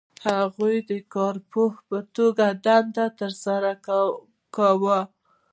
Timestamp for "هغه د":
0.27-0.91